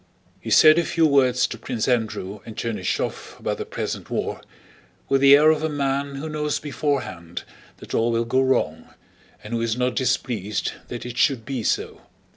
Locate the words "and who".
9.43-9.61